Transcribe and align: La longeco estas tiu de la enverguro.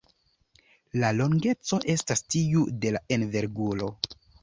La 1.03 1.11
longeco 1.17 1.81
estas 1.97 2.27
tiu 2.37 2.67
de 2.83 2.97
la 2.99 3.07
enverguro. 3.21 3.97